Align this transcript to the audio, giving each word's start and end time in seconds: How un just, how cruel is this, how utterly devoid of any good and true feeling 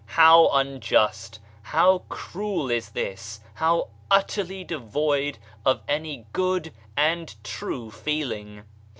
How 0.17 0.47
un 0.47 0.79
just, 0.79 1.39
how 1.61 1.99
cruel 2.09 2.71
is 2.71 2.89
this, 2.89 3.39
how 3.53 3.89
utterly 4.09 4.63
devoid 4.63 5.37
of 5.63 5.83
any 5.87 6.25
good 6.33 6.73
and 6.97 7.35
true 7.43 7.91
feeling 7.91 8.63